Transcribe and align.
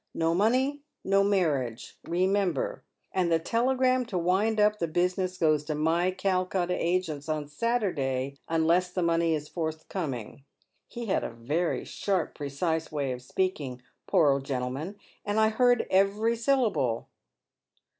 No 0.15 0.33
monev, 0.33 0.79
no 1.03 1.23
marriage, 1.23 1.95
remember; 2.05 2.83
and 3.11 3.31
the 3.31 3.37
telegram 3.37 4.03
to 4.07 4.17
u 4.17 4.31
ind 4.39 4.59
up 4.59 4.79
the 4.79 4.87
busi 4.87 5.19
ness 5.19 5.37
goes 5.37 5.63
to 5.65 5.75
my 5.75 6.09
Calcutta 6.09 6.75
agents 6.75 7.29
on 7.29 7.47
Saturday 7.47 8.39
unless 8.49 8.91
the 8.91 9.03
money 9.03 9.35
is 9.35 9.47
forthcoming.' 9.47 10.43
He 10.87 11.05
had 11.05 11.23
a 11.23 11.29
very 11.29 11.85
sharp, 11.85 12.33
precise 12.33 12.91
way 12.91 13.11
of 13.11 13.21
speaking, 13.21 13.83
poor 14.07 14.31
old 14.31 14.43
gentleman, 14.43 14.95
and 15.23 15.39
I 15.39 15.49
heard 15.49 15.85
every 15.91 16.35
syllable." 16.35 17.07